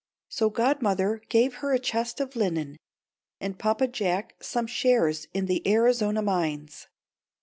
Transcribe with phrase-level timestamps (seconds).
[0.29, 2.77] So godmother gave her a chest of linen,
[3.39, 6.87] and Papa Jack some shares in the Arizona mines.